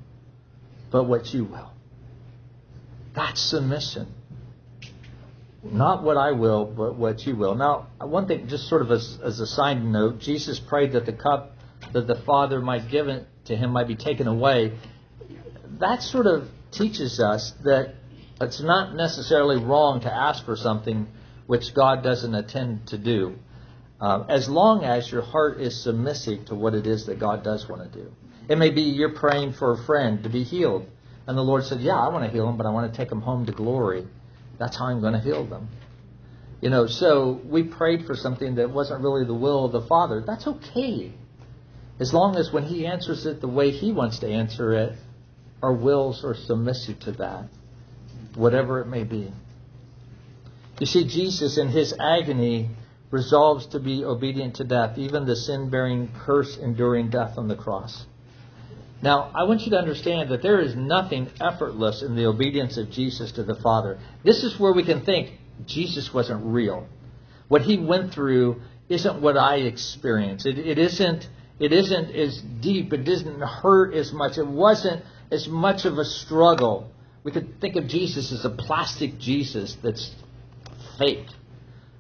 [0.91, 1.71] but what you will.
[3.15, 4.13] That's submission.
[5.63, 7.55] Not what I will, but what you will.
[7.55, 11.13] Now, one thing, just sort of as, as a side note, Jesus prayed that the
[11.13, 11.57] cup
[11.93, 14.79] that the Father might give it to him might be taken away.
[15.81, 17.95] That sort of teaches us that
[18.41, 21.07] it's not necessarily wrong to ask for something
[21.47, 23.37] which God doesn't intend to do,
[24.01, 27.69] uh, as long as your heart is submissive to what it is that God does
[27.69, 28.13] want to do.
[28.49, 30.87] It may be you're praying for a friend to be healed,
[31.27, 33.11] and the Lord said, Yeah, I want to heal him, but I want to take
[33.11, 34.07] him home to glory.
[34.59, 35.69] That's how I'm going to heal them.
[36.61, 40.23] You know, so we prayed for something that wasn't really the will of the Father.
[40.27, 41.13] That's okay.
[41.99, 44.93] As long as when He answers it the way He wants to answer it,
[45.63, 47.49] our wills are submissive to that,
[48.35, 49.33] whatever it may be.
[50.79, 52.71] You see, Jesus in His agony
[53.11, 57.57] resolves to be obedient to death, even the sin bearing, curse enduring death on the
[57.57, 58.05] cross.
[59.03, 62.91] Now, I want you to understand that there is nothing effortless in the obedience of
[62.91, 63.99] Jesus to the Father.
[64.25, 65.33] This is where we can think
[65.67, 66.87] Jesus wasn't real.
[67.49, 70.47] What he went through isn't what I experienced.
[70.47, 71.29] It, it isn't.
[71.59, 72.93] It isn't as deep.
[72.93, 74.37] It doesn't hurt as much.
[74.37, 76.91] It wasn't as much of a struggle.
[77.25, 80.15] We could think of Jesus as a plastic Jesus that's
[80.99, 81.27] fake,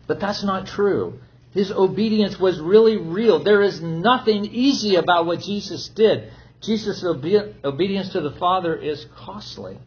[0.06, 1.18] but that's not true.
[1.52, 3.42] His obedience was really real.
[3.42, 6.30] There is nothing easy about what Jesus did.
[6.60, 9.78] Jesus' obe- obedience to the Father is costly.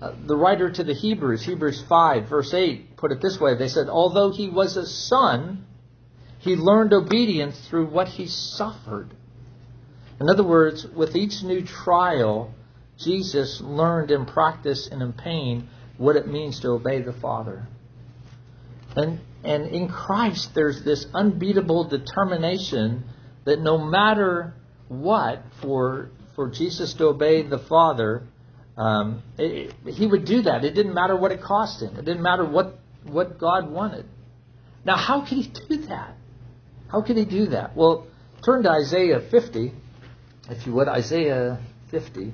[0.00, 3.56] Uh, the writer to the Hebrews, Hebrews 5, verse 8, put it this way.
[3.56, 5.64] They said, Although he was a son,
[6.38, 9.08] he learned obedience through what he suffered.
[10.20, 12.54] In other words, with each new trial,
[12.98, 17.66] Jesus learned in practice and in pain what it means to obey the Father.
[18.96, 23.04] And, and in Christ, there's this unbeatable determination
[23.44, 24.54] that no matter
[24.88, 28.22] what for for Jesus to obey the Father,
[28.78, 30.64] Um, it, it, he would do that.
[30.64, 31.96] It didn't matter what it cost him.
[31.96, 34.06] It didn't matter what, what God wanted.
[34.84, 36.14] Now, how could he do that?
[36.86, 37.74] How could he do that?
[37.76, 38.06] Well,
[38.44, 39.72] turn to Isaiah 50,
[40.48, 40.86] if you would.
[40.86, 41.58] Isaiah
[41.90, 42.32] 50.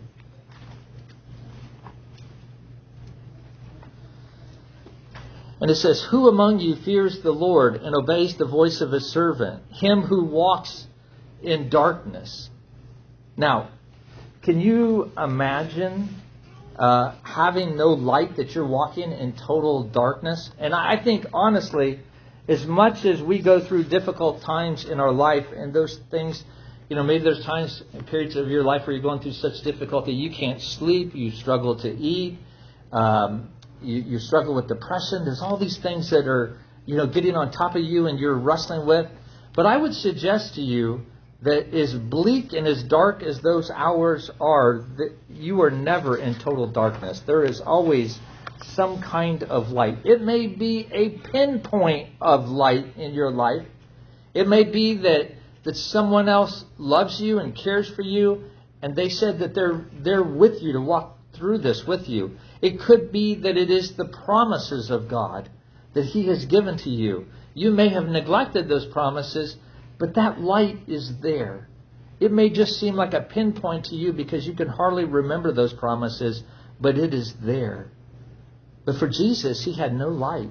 [5.62, 9.10] And it says, Who among you fears the Lord and obeys the voice of his
[9.10, 10.86] servant, him who walks
[11.44, 12.48] in darkness?
[13.36, 13.70] Now,
[14.42, 16.08] can you imagine
[16.76, 20.50] uh, having no light that you're walking in total darkness?
[20.58, 22.00] And I think, honestly,
[22.48, 26.42] as much as we go through difficult times in our life and those things,
[26.88, 29.62] you know, maybe there's times, and periods of your life where you're going through such
[29.62, 32.38] difficulty, you can't sleep, you struggle to eat,
[32.92, 33.48] um,
[33.80, 35.24] you, you struggle with depression.
[35.24, 38.38] There's all these things that are, you know, getting on top of you and you're
[38.38, 39.06] wrestling with.
[39.56, 41.06] But I would suggest to you
[41.44, 46.34] that as bleak and as dark as those hours are, that you are never in
[46.34, 47.20] total darkness.
[47.20, 48.18] There is always
[48.62, 49.98] some kind of light.
[50.04, 53.66] It may be a pinpoint of light in your life.
[54.32, 55.32] It may be that,
[55.64, 58.44] that someone else loves you and cares for you,
[58.80, 62.38] and they said that they're, they're with you to walk through this with you.
[62.62, 65.50] It could be that it is the promises of God
[65.92, 67.26] that He has given to you.
[67.52, 69.56] You may have neglected those promises,
[69.98, 71.68] but that light is there.
[72.20, 75.72] It may just seem like a pinpoint to you because you can hardly remember those
[75.72, 76.42] promises,
[76.80, 77.90] but it is there.
[78.84, 80.50] But for Jesus, he had no light.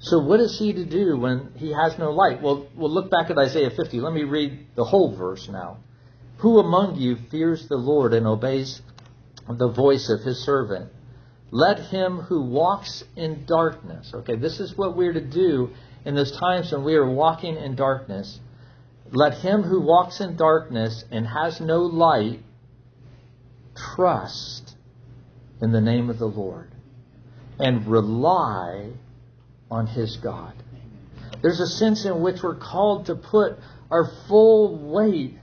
[0.00, 2.42] So what is he to do when he has no light?
[2.42, 4.00] Well, we'll look back at Isaiah 50.
[4.00, 5.78] Let me read the whole verse now.
[6.38, 8.82] Who among you fears the Lord and obeys
[9.48, 10.90] the voice of his servant.
[11.50, 15.70] Let him who walks in darkness, okay, this is what we're to do
[16.04, 18.38] in those times when we are walking in darkness.
[19.10, 22.40] Let him who walks in darkness and has no light
[23.94, 24.74] trust
[25.60, 26.70] in the name of the Lord
[27.58, 28.90] and rely
[29.70, 30.54] on his God.
[31.42, 33.58] There's a sense in which we're called to put
[33.90, 35.38] our full weight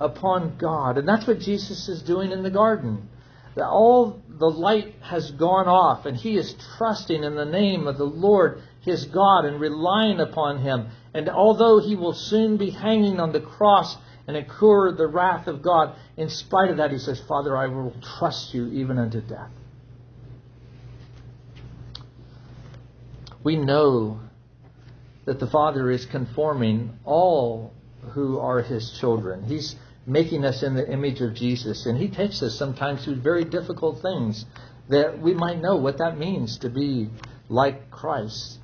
[0.00, 0.98] upon God.
[0.98, 3.08] And that's what Jesus is doing in the garden
[3.54, 7.98] that all the light has gone off and he is trusting in the name of
[7.98, 10.88] the Lord his God and relying upon him.
[11.14, 15.62] And although he will soon be hanging on the cross and incur the wrath of
[15.62, 19.50] God, in spite of that, he says, Father, I will trust you even unto death.
[23.42, 24.20] We know
[25.24, 27.72] that the Father is conforming all
[28.12, 29.44] who are his children.
[29.44, 31.86] He's making us in the image of Jesus.
[31.86, 34.44] And He takes us sometimes through very difficult things
[34.88, 37.08] that we might know what that means to be
[37.48, 38.58] like Christ.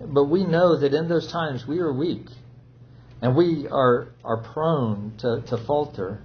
[0.00, 2.26] But we know that in those times we are weak
[3.20, 6.22] and we are, are prone to, to falter.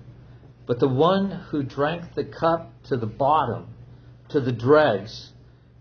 [0.66, 3.68] But the one who drank the cup to the bottom,
[4.30, 5.32] to the dregs,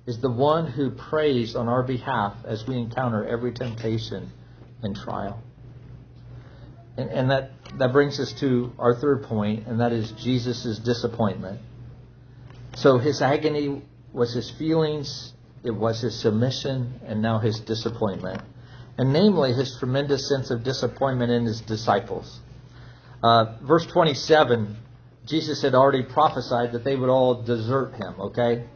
[0.06, 4.30] is the one who prays on our behalf as we encounter every temptation
[4.82, 5.42] and trial.
[6.96, 11.60] And, and that, that brings us to our third point, and that is Jesus' disappointment.
[12.76, 15.32] So his agony was his feelings,
[15.64, 18.42] it was his submission, and now his disappointment.
[18.98, 22.38] And namely, his tremendous sense of disappointment in his disciples.
[23.22, 24.76] Uh, verse 27,
[25.24, 28.66] Jesus had already prophesied that they would all desert him, okay?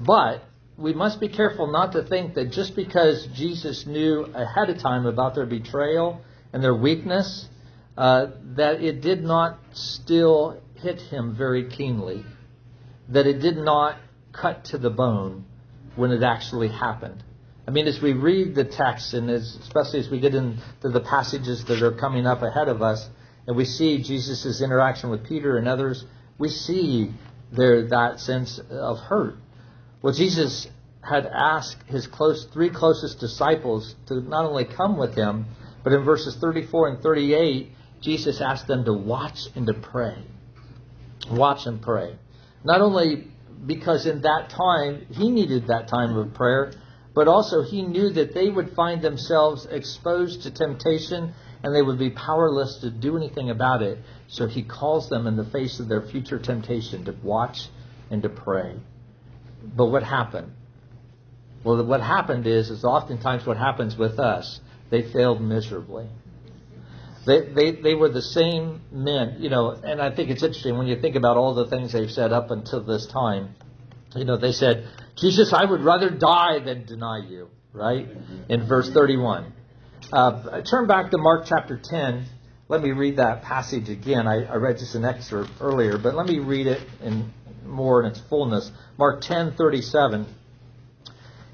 [0.00, 0.42] But
[0.76, 5.06] we must be careful not to think that just because Jesus knew ahead of time
[5.06, 6.20] about their betrayal
[6.52, 7.48] and their weakness,
[7.96, 12.24] uh, that it did not still hit him very keenly,
[13.08, 13.98] that it did not
[14.32, 15.44] cut to the bone
[15.96, 17.22] when it actually happened.
[17.66, 21.00] I mean, as we read the text, and as, especially as we get into the
[21.00, 23.08] passages that are coming up ahead of us,
[23.46, 26.04] and we see Jesus' interaction with Peter and others,
[26.38, 27.12] we see
[27.52, 29.36] there that sense of hurt.
[30.02, 30.66] Well, Jesus
[31.02, 35.46] had asked his close, three closest disciples to not only come with him,
[35.82, 40.16] but in verses 34 and 38, Jesus asked them to watch and to pray.
[41.30, 42.16] Watch and pray.
[42.64, 43.28] Not only
[43.66, 46.72] because in that time he needed that time of prayer,
[47.14, 51.98] but also he knew that they would find themselves exposed to temptation and they would
[51.98, 53.98] be powerless to do anything about it.
[54.28, 57.68] So he calls them in the face of their future temptation to watch
[58.10, 58.76] and to pray.
[59.76, 60.52] But what happened?
[61.62, 64.60] Well, what happened is, is oftentimes what happens with us.
[64.90, 66.06] They failed miserably.
[67.26, 70.86] They, they, they were the same men, you know, and I think it's interesting when
[70.86, 73.54] you think about all the things they've said up until this time.
[74.14, 78.06] You know, they said, Jesus, I would rather die than deny you, right?
[78.48, 79.52] In verse 31.
[80.12, 82.26] Uh, turn back to Mark chapter 10.
[82.68, 84.26] Let me read that passage again.
[84.26, 87.32] I, I read just an excerpt earlier, but let me read it in,
[87.66, 88.70] more in its fullness.
[88.98, 90.26] Mark 10:37.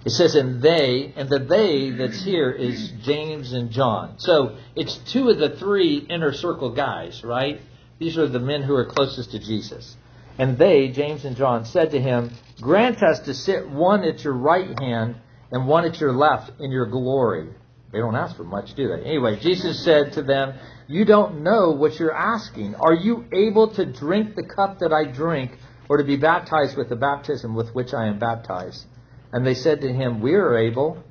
[0.05, 4.15] It says, "And they," and the "they" that's here is James and John.
[4.17, 7.61] So it's two of the three inner circle guys, right?
[7.99, 9.97] These are the men who are closest to Jesus.
[10.39, 12.31] And they, James and John, said to him,
[12.63, 15.17] Grant us to sit one at your right hand
[15.53, 17.49] and one at your left in your glory.
[17.93, 19.03] They don't ask for much, do they?
[19.03, 20.55] Anyway, Jesus said to them,
[20.87, 22.75] You don't know what you're asking.
[22.77, 25.59] Are you able to drink the cup that I drink,
[25.91, 28.87] or to be baptized with the baptism with which I am baptized?
[29.33, 31.03] And they said to him, We are able.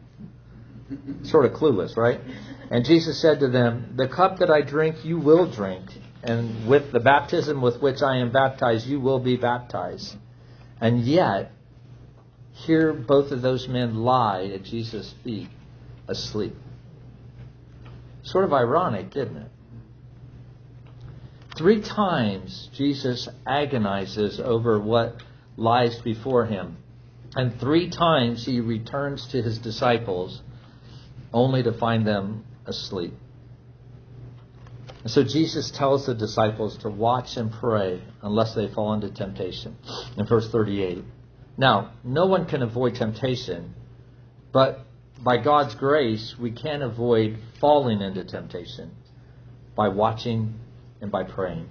[1.24, 2.20] Sort of clueless, right?
[2.72, 5.90] And Jesus said to them, The cup that I drink, you will drink
[6.24, 10.16] and with the baptism with which I am baptized, you will be baptized.
[10.82, 11.52] And yet,
[12.52, 15.50] here both of those men lie at Jesus' feet
[16.08, 16.56] asleep.
[18.24, 19.52] Sort of ironic, isn't it?
[21.58, 25.24] Three times Jesus agonizes over what
[25.58, 26.78] lies before him.
[27.36, 30.42] And three times he returns to his disciples
[31.32, 33.14] only to find them asleep.
[35.04, 39.78] And so Jesus tells the disciples to watch and pray unless they fall into temptation.
[40.18, 41.04] In verse 38.
[41.58, 43.76] Now, no one can avoid temptation,
[44.52, 44.86] but
[45.22, 48.92] by God's grace, we can avoid falling into temptation
[49.76, 50.60] by watching
[51.02, 51.68] and by praying.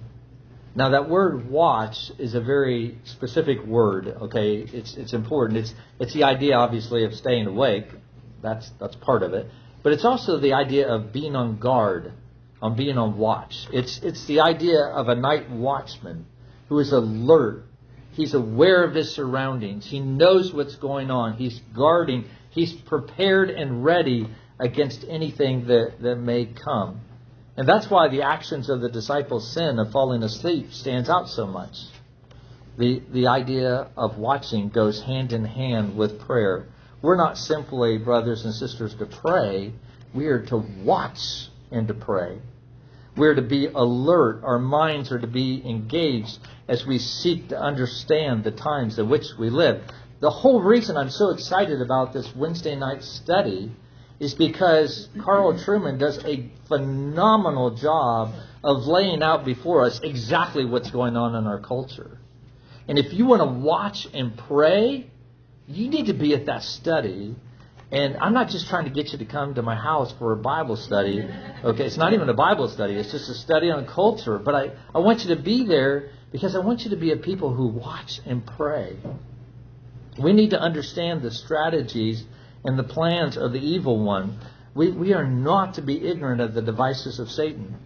[0.74, 4.56] Now, that word watch is a very specific word, okay?
[4.56, 5.58] It's, it's important.
[5.58, 7.86] It's, it's the idea, obviously, of staying awake.
[8.42, 9.50] That's, that's part of it.
[9.82, 12.12] But it's also the idea of being on guard
[12.60, 13.66] on being on watch.
[13.72, 16.26] It's, it's the idea of a night watchman
[16.68, 17.64] who is alert.
[18.12, 19.86] He's aware of his surroundings.
[19.86, 21.34] He knows what's going on.
[21.34, 22.24] He's guarding.
[22.50, 27.00] He's prepared and ready against anything that, that may come.
[27.58, 31.44] And that's why the actions of the disciples' sin of falling asleep stands out so
[31.44, 31.76] much.
[32.76, 36.66] The, the idea of watching goes hand in hand with prayer.
[37.02, 39.72] We're not simply brothers and sisters to pray,
[40.14, 42.38] we are to watch and to pray.
[43.16, 44.44] We're to be alert.
[44.44, 46.38] Our minds are to be engaged
[46.68, 49.82] as we seek to understand the times in which we live.
[50.20, 53.72] The whole reason I'm so excited about this Wednesday night study
[54.20, 60.90] is because Carl Trueman does a phenomenal job of laying out before us exactly what's
[60.90, 62.18] going on in our culture.
[62.88, 65.10] And if you want to watch and pray,
[65.66, 67.36] you need to be at that study
[67.90, 70.36] and I'm not just trying to get you to come to my house for a
[70.36, 71.26] Bible study.
[71.64, 74.38] Okay, it's not even a Bible study, it's just a study on culture.
[74.38, 77.16] But I, I want you to be there because I want you to be a
[77.16, 78.98] people who watch and pray.
[80.22, 82.24] We need to understand the strategies
[82.64, 84.38] and the plans of the evil one.
[84.74, 87.76] We, we are not to be ignorant of the devices of Satan.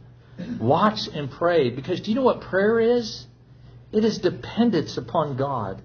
[0.60, 3.26] Watch and pray because do you know what prayer is?
[3.92, 5.82] It is dependence upon God.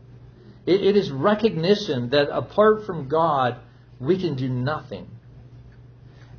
[0.66, 3.58] it, it is recognition that apart from God,
[4.00, 5.08] we can do nothing.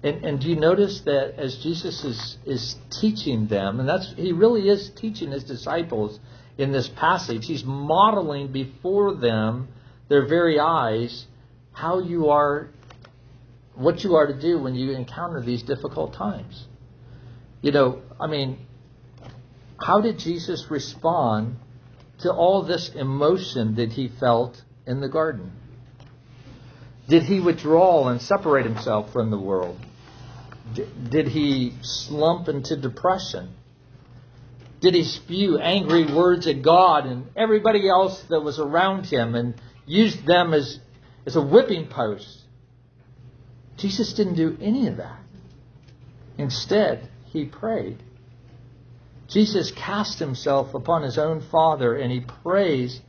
[0.03, 4.33] And, and do you notice that as Jesus is, is teaching them, and that's he
[4.33, 6.21] really is teaching his disciples
[6.57, 9.69] in this passage, he's modeling before them,
[10.09, 11.27] their very eyes,
[11.79, 12.69] how you are,
[13.75, 16.67] what you are to do when you encounter these difficult times.
[17.63, 18.67] You know, I mean,
[19.81, 21.57] how did Jesus respond
[22.21, 25.53] to all this emotion that he felt in the garden?
[27.09, 29.79] Did he withdraw and separate himself from the world?
[30.75, 33.55] Did he slump into depression?
[34.81, 39.55] Did he spew angry words at God and everybody else that was around him and
[39.87, 40.81] used them as,
[41.29, 42.41] as a whipping post?
[43.77, 45.21] Jesus didn't do any of that.
[46.39, 48.03] Instead, he prayed.
[49.29, 53.03] Jesus cast himself upon his own Father and he prays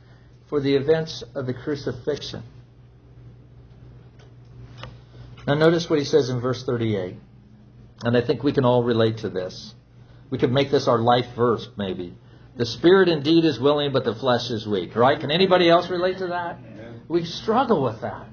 [0.50, 2.42] for the events of the crucifixion.
[5.46, 7.16] Now, notice what he says in verse 38.
[8.04, 9.74] And I think we can all relate to this.
[10.28, 12.14] We could make this our life verse, maybe.
[12.58, 14.94] The spirit indeed is willing, but the flesh is weak.
[14.94, 15.18] Right?
[15.18, 16.58] Can anybody else relate to that?
[17.10, 18.28] We struggle with that.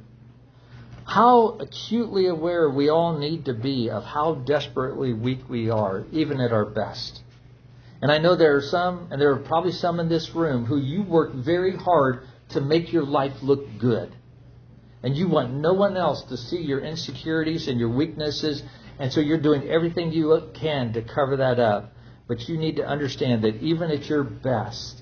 [1.03, 6.39] How acutely aware we all need to be of how desperately weak we are, even
[6.39, 7.21] at our best.
[8.01, 10.77] And I know there are some, and there are probably some in this room, who
[10.77, 14.13] you work very hard to make your life look good
[15.03, 18.63] and you want no one else to see your insecurities and your weaknesses,
[18.99, 21.93] and so you're doing everything you can to cover that up.
[22.27, 25.01] But you need to understand that even at your best,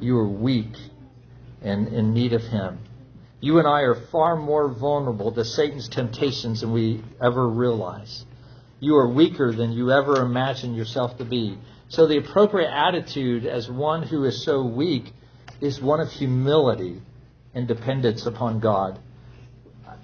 [0.00, 0.74] you are weak
[1.62, 2.78] and in need of Him.
[3.40, 8.24] You and I are far more vulnerable to Satan's temptations than we ever realize.
[8.78, 11.58] You are weaker than you ever imagined yourself to be.
[11.88, 15.12] So the appropriate attitude as one who is so weak
[15.60, 17.00] is one of humility
[17.54, 18.98] and dependence upon God.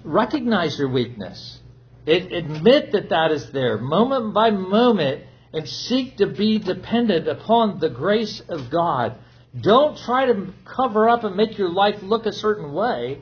[0.03, 1.59] Recognize your weakness.
[2.05, 7.79] It, admit that that is there moment by moment and seek to be dependent upon
[7.79, 9.15] the grace of God.
[9.59, 13.21] Don't try to cover up and make your life look a certain way.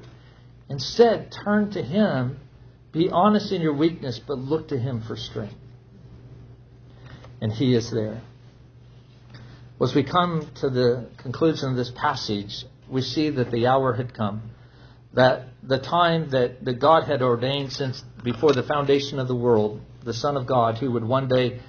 [0.69, 2.39] Instead, turn to Him.
[2.91, 5.55] Be honest in your weakness, but look to Him for strength.
[7.41, 8.21] And He is there.
[9.81, 14.13] As we come to the conclusion of this passage, we see that the hour had
[14.13, 14.49] come,
[15.13, 19.81] that the time that, that God had ordained since before the foundation of the world,
[20.03, 21.61] the Son of God, who would one day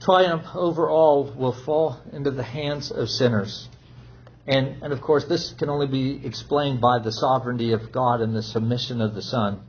[0.00, 3.68] triumph over all, will fall into the hands of sinners.
[4.46, 8.34] And, and of course, this can only be explained by the sovereignty of God and
[8.34, 9.60] the submission of the Son.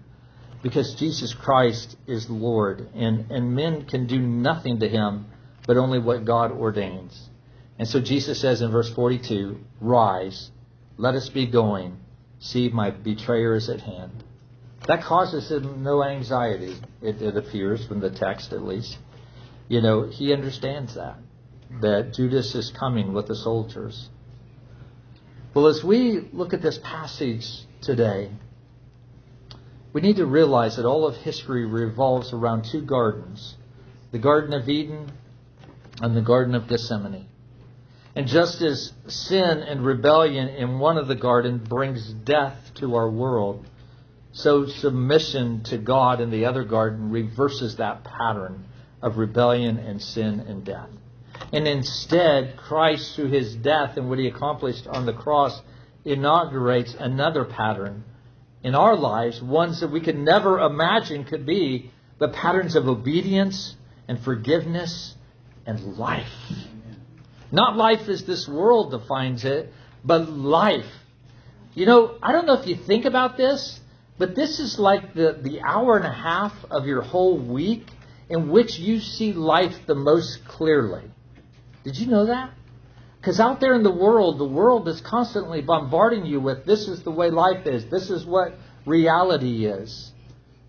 [0.61, 5.25] Because Jesus Christ is Lord, and, and men can do nothing to him
[5.65, 7.29] but only what God ordains.
[7.77, 10.51] And so Jesus says in verse 42 Rise,
[10.97, 11.97] let us be going.
[12.39, 14.23] See, my betrayer is at hand.
[14.87, 18.97] That causes him no anxiety, it, it appears, from the text at least.
[19.69, 21.17] You know, he understands that,
[21.81, 24.09] that Judas is coming with the soldiers.
[25.53, 27.47] Well, as we look at this passage
[27.79, 28.31] today,
[29.93, 33.55] we need to realize that all of history revolves around two gardens
[34.11, 35.11] the Garden of Eden
[36.01, 37.27] and the Garden of Gethsemane.
[38.15, 43.07] And just as sin and rebellion in one of the garden brings death to our
[43.07, 43.67] world,
[44.31, 48.65] so submission to God in the other garden reverses that pattern
[49.01, 50.89] of rebellion and sin and death.
[51.53, 55.59] And instead, Christ, through his death and what he accomplished on the cross,
[56.05, 58.03] inaugurates another pattern
[58.63, 63.75] in our lives, ones that we could never imagine could be the patterns of obedience
[64.07, 65.15] and forgiveness
[65.65, 66.27] and life.
[67.51, 69.71] Not life as this world defines it,
[70.03, 70.85] but life.
[71.73, 73.79] You know, I don't know if you think about this,
[74.17, 77.87] but this is like the, the hour and a half of your whole week
[78.29, 81.03] in which you see life the most clearly.
[81.83, 82.51] Did you know that?
[83.19, 87.03] Because out there in the world, the world is constantly bombarding you with this is
[87.03, 88.53] the way life is, this is what
[88.85, 90.11] reality is.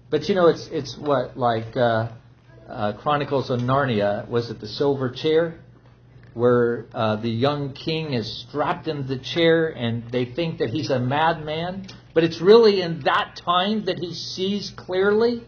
[0.09, 2.09] But you know, it's it's what like uh,
[2.69, 4.29] uh, Chronicles of Narnia.
[4.29, 5.61] Was it the silver chair?
[6.35, 10.91] where uh, the young king is strapped in the chair and they think that he's
[10.91, 11.87] a madman.
[12.15, 15.43] But it's really in that time that he sees clearly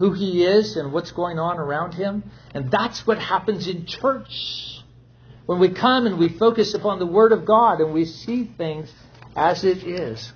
[0.00, 2.24] who he is and what's going on around him.
[2.54, 4.80] And that's what happens in church.
[5.44, 8.90] When we come and we focus upon the Word of God and we see things
[9.36, 10.32] as it is.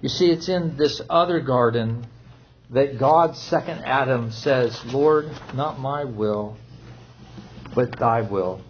[0.00, 2.06] You see, it's in this other garden
[2.70, 6.56] that God's second Adam says, Lord, not my will,
[7.74, 8.62] but thy will.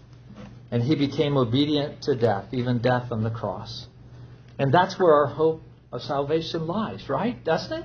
[0.73, 3.87] And he became obedient to death, even death on the cross.
[4.59, 5.63] And that's where our hope
[5.93, 7.45] of salvation lies, right?
[7.45, 7.85] Doesn't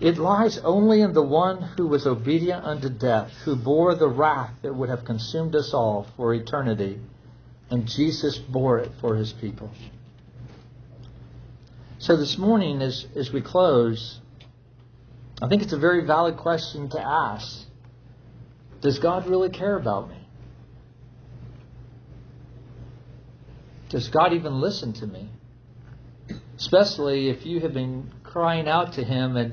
[0.00, 4.52] It lies only in the one who was obedient unto death, who bore the wrath
[4.62, 7.00] that would have consumed us all for eternity.
[7.70, 9.70] And Jesus bore it for his people.
[11.98, 14.20] So this morning, as, as we close,
[15.42, 17.66] I think it's a very valid question to ask.
[18.80, 20.28] Does God really care about me?
[23.88, 25.28] Does God even listen to me?
[26.56, 29.52] Especially if you have been crying out to Him and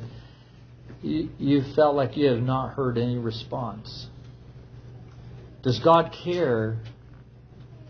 [1.05, 4.07] you, felt like you have not heard any response.
[5.61, 6.79] Does God care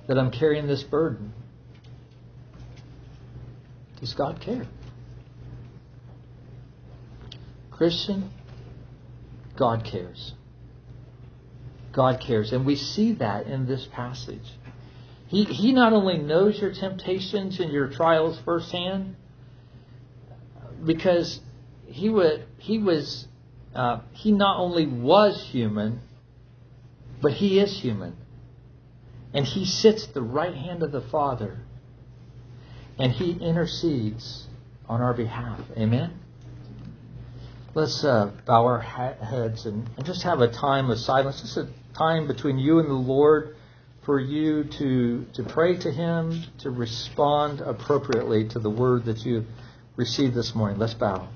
[0.07, 1.33] that I'm carrying this burden?
[3.99, 4.65] Does God care?
[7.71, 8.29] Christian,
[9.57, 10.33] God cares.
[11.93, 12.51] God cares.
[12.51, 14.53] And we see that in this passage.
[15.27, 19.15] He, he not only knows your temptations and your trials firsthand,
[20.85, 21.39] because
[21.95, 23.25] he would he was
[23.73, 26.01] uh, he not only was human,
[27.21, 28.17] but he is human,
[29.33, 31.57] and he sits at the right hand of the Father,
[32.99, 34.45] and he intercedes
[34.89, 35.61] on our behalf.
[35.77, 36.19] Amen.
[37.73, 41.69] Let's uh, bow our heads and, and just have a time of silence, just a
[41.97, 43.55] time between you and the Lord
[44.05, 49.45] for you to, to pray to Him, to respond appropriately to the word that you
[49.95, 50.77] received this morning.
[50.77, 51.27] Let's bow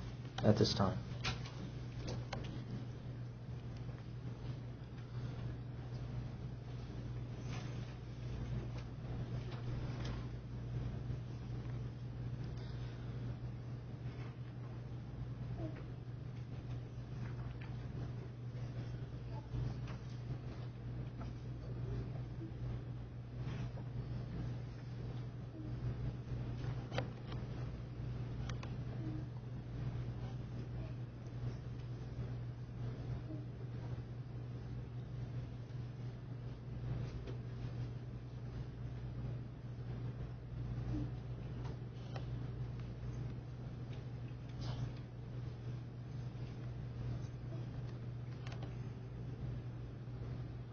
[0.44, 1.09] at this time.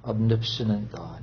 [0.07, 1.23] Omnipotent God,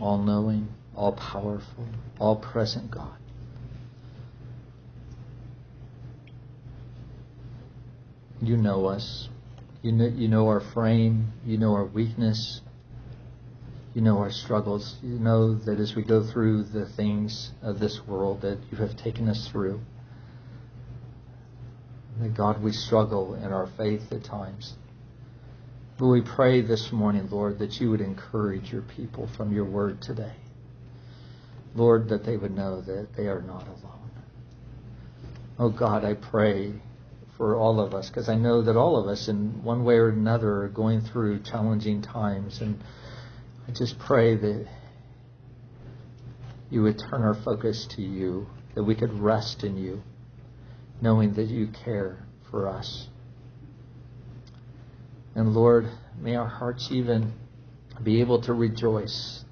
[0.00, 1.86] all knowing, all powerful,
[2.18, 3.18] all present God.
[8.40, 9.28] You know us.
[9.82, 11.32] You know, you know our frame.
[11.44, 12.60] You know our weakness.
[13.94, 14.96] You know our struggles.
[15.02, 18.96] You know that as we go through the things of this world that you have
[18.96, 19.80] taken us through,
[22.20, 24.74] that God, we struggle in our faith at times.
[25.98, 30.00] But we pray this morning, Lord, that you would encourage your people from your word
[30.00, 30.34] today.
[31.74, 34.10] Lord, that they would know that they are not alone.
[35.58, 36.74] Oh God, I pray
[37.36, 40.08] for all of us because I know that all of us, in one way or
[40.08, 42.60] another, are going through challenging times.
[42.60, 42.82] And
[43.66, 44.66] I just pray that
[46.70, 50.02] you would turn our focus to you, that we could rest in you,
[51.00, 52.18] knowing that you care
[52.50, 53.08] for us.
[55.34, 55.88] And Lord,
[56.20, 57.32] may our hearts even
[58.02, 59.44] be able to rejoice.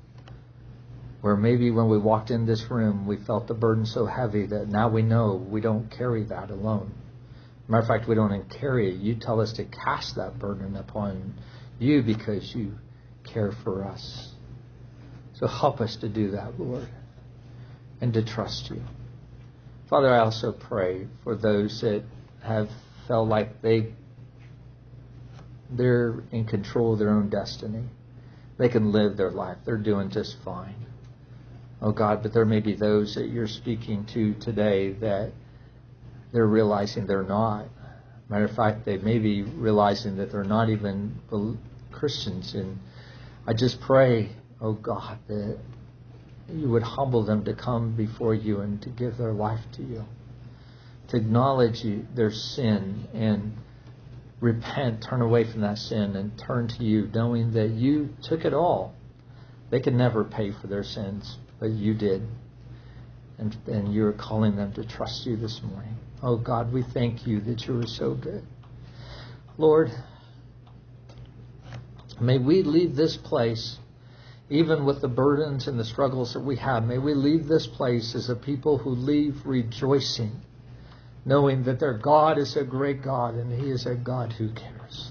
[1.21, 4.69] Where maybe when we walked in this room, we felt the burden so heavy that
[4.69, 6.93] now we know we don't carry that alone.
[7.69, 9.01] Matter of fact, we don't carry it.
[9.01, 11.35] You tell us to cast that burden upon
[11.79, 12.75] you because you
[13.25, 14.33] care for us.
[15.35, 16.89] So help us to do that, Lord,
[18.01, 18.81] and to trust you.
[19.89, 22.03] Father, I also pray for those that
[22.43, 22.69] have
[23.07, 23.93] felt like they
[25.71, 27.85] they're in control of their own destiny.
[28.59, 29.59] They can live their life.
[29.65, 30.87] They're doing just fine.
[31.83, 35.33] Oh God, but there may be those that you're speaking to today that
[36.33, 37.67] they're realizing they're not.
[38.29, 41.21] Matter of fact, they may be realizing that they're not even
[41.93, 42.55] Christians.
[42.55, 42.79] And
[43.47, 44.31] I just pray,
[44.61, 45.59] oh God, that
[46.53, 50.05] you would humble them to come before you and to give their life to you,
[51.09, 53.57] to acknowledge you, their sin and
[54.41, 58.55] repent, turn away from that sin and turn to you, knowing that you took it
[58.55, 58.95] all.
[59.71, 62.23] They could never pay for their sins, but you did.
[63.39, 65.97] And, and you're calling them to trust you this morning.
[66.23, 68.43] Oh God, we thank you that you are so good.
[69.59, 69.91] Lord,
[72.21, 73.79] may we leave this place,
[74.49, 78.15] even with the burdens and the struggles that we have, may we leave this place
[78.15, 80.43] as a people who leave rejoicing
[81.27, 85.11] knowing that their God is a great God and He is a God who cares.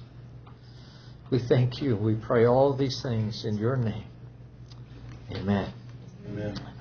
[1.30, 1.98] We thank you.
[1.98, 4.06] We pray all these things in your name.
[5.32, 5.74] Amen.
[6.28, 6.75] Amen.